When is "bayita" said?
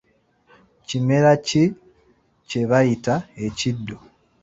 2.69-3.15